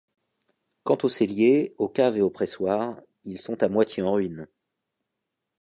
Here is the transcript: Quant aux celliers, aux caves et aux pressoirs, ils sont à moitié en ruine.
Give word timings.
Quant 0.83 0.97
aux 1.03 1.09
celliers, 1.09 1.75
aux 1.77 1.87
caves 1.87 2.17
et 2.17 2.23
aux 2.23 2.31
pressoirs, 2.31 2.99
ils 3.23 3.37
sont 3.39 3.61
à 3.61 3.69
moitié 3.69 4.01
en 4.01 4.13
ruine. 4.13 4.47